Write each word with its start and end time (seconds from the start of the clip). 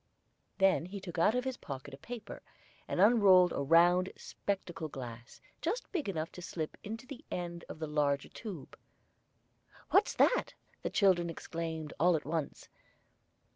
Then 0.57 0.87
he 0.87 0.99
took 0.99 1.19
out 1.19 1.35
of 1.35 1.43
his 1.43 1.57
pocket 1.57 1.93
a 1.93 1.97
paper, 1.97 2.41
and 2.87 2.99
unrolled 2.99 3.51
a 3.53 3.61
round 3.61 4.11
spectacle 4.17 4.87
glass, 4.87 5.39
just 5.61 5.91
big 5.91 6.09
enough 6.09 6.31
to 6.31 6.41
slip 6.41 6.75
into 6.83 7.05
the 7.05 7.23
end 7.29 7.63
of 7.69 7.77
the 7.77 7.85
larger 7.85 8.29
tube. 8.29 8.75
"What's 9.91 10.15
that?" 10.15 10.55
the 10.81 10.89
children 10.89 11.29
exclaimed, 11.29 11.93
all 11.99 12.15
at 12.15 12.25
once. 12.25 12.67